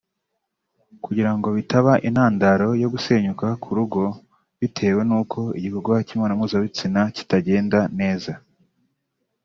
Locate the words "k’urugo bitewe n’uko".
3.61-5.39